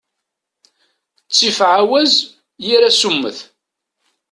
[1.27, 2.13] Ttif ɛawaz,
[2.65, 3.39] yir asummet.